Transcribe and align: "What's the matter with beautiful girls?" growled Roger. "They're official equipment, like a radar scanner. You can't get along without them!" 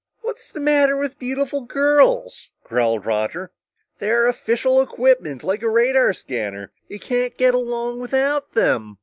"What's 0.21 0.49
the 0.49 0.59
matter 0.59 0.97
with 0.97 1.19
beautiful 1.19 1.61
girls?" 1.61 2.49
growled 2.63 3.05
Roger. 3.05 3.51
"They're 3.99 4.25
official 4.25 4.81
equipment, 4.81 5.43
like 5.43 5.61
a 5.61 5.69
radar 5.69 6.11
scanner. 6.13 6.71
You 6.87 6.97
can't 6.99 7.37
get 7.37 7.53
along 7.53 7.99
without 7.99 8.53
them!" 8.55 8.97